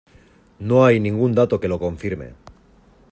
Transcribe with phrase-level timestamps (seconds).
[0.57, 2.33] No hay ningún dato que lo confirme.